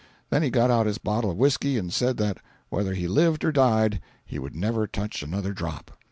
[0.31, 3.51] Then he got out his bottle of whisky and said that whether he lived or
[3.51, 5.91] died he would never touch another drop.